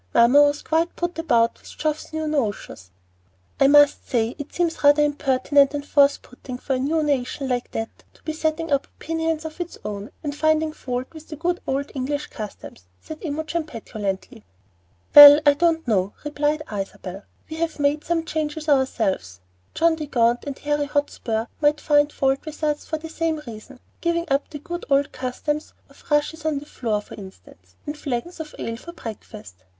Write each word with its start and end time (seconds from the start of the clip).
Mamma 0.15 0.41
was 0.41 0.63
quite 0.63 0.95
put 0.95 1.19
about 1.19 1.59
with 1.61 1.77
Geoff's 1.77 2.11
new 2.11 2.27
notions." 2.27 2.89
"I 3.59 3.67
must 3.67 4.09
say 4.09 4.29
that 4.29 4.41
it 4.41 4.51
seems 4.51 4.83
rather 4.83 5.03
impertinent 5.03 5.75
and 5.75 5.85
forth 5.85 6.23
putting 6.23 6.57
for 6.57 6.73
a 6.73 6.79
new 6.79 7.03
nation 7.03 7.47
like 7.47 7.69
that 7.73 8.03
to 8.15 8.23
be 8.23 8.33
setting 8.33 8.71
up 8.71 8.87
opinions 8.87 9.45
of 9.45 9.61
its 9.61 9.77
own, 9.85 10.09
and 10.23 10.35
finding 10.35 10.73
fault 10.73 11.13
with 11.13 11.27
the 11.29 11.35
good 11.35 11.59
old 11.67 11.91
English 11.93 12.31
customs," 12.31 12.85
said 12.99 13.19
Imogen, 13.21 13.63
petulantly. 13.63 14.43
"Well, 15.13 15.39
I 15.45 15.53
don't 15.53 15.87
know," 15.87 16.13
replied 16.25 16.63
Isabel; 16.73 17.21
"we 17.47 17.57
have 17.57 17.77
made 17.79 18.03
some 18.03 18.25
changes 18.25 18.67
ourselves. 18.67 19.39
John 19.75 20.01
of 20.01 20.09
Gaunt 20.09 20.47
or 20.47 20.59
Harry 20.63 20.87
Hotspur 20.87 21.45
might 21.61 21.79
find 21.79 22.11
fault 22.11 22.43
with 22.43 22.63
us 22.63 22.85
for 22.85 22.97
the 22.97 23.07
same 23.07 23.39
reason, 23.45 23.79
giving 24.01 24.25
up 24.31 24.49
the 24.49 24.57
'good 24.57 24.83
old 24.89 25.11
customs' 25.11 25.73
of 25.89 26.03
rushes 26.09 26.43
on 26.43 26.57
the 26.57 26.65
floor, 26.65 27.01
for 27.01 27.13
instance, 27.13 27.75
and 27.85 27.95
flagons 27.95 28.39
of 28.39 28.55
ale 28.57 28.77
for 28.77 28.93
breakfast. 28.93 29.63